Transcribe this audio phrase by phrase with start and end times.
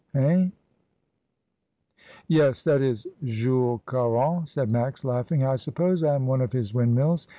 [0.15, 0.51] Hein?"
[2.27, 3.81] "Yes, that is Jules.
[3.85, 5.43] Caron," said Max, laughing.
[5.43, 7.27] "I suppose I am one of his windmills.